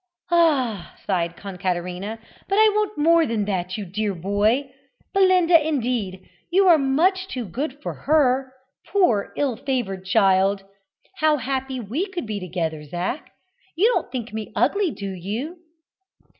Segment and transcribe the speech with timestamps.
[0.31, 2.17] "Ah!" sighed Concaterina,
[2.49, 4.71] "but I want more than that, you dear boy.
[5.13, 6.27] Belinda, indeed!
[6.49, 8.51] you are much too good for her,
[8.87, 10.63] poor ill favoured, child!
[11.17, 13.29] How happy we could be together, Zac.
[13.75, 15.59] You don't think me ugly, do you?"